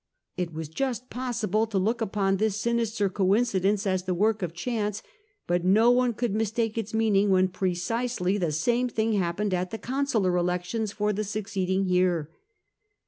[0.35, 5.03] It was just possible to look upon this sinister coincidence as the work of chance;
[5.45, 9.77] but no one could mistake its meaning when precisely the same thing happened at the
[9.77, 12.31] consular elections for the succeeding year.